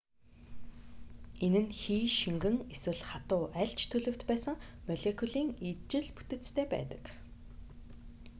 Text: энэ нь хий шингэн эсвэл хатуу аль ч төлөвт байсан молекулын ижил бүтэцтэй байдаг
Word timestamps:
энэ 1.45 1.61
нь 1.65 1.75
хий 1.79 2.05
шингэн 2.19 2.57
эсвэл 2.73 3.01
хатуу 3.09 3.43
аль 3.61 3.73
ч 3.79 3.81
төлөвт 3.91 4.21
байсан 4.29 4.55
молекулын 4.87 5.47
ижил 5.69 6.07
бүтэцтэй 6.15 6.65
байдаг 6.73 7.03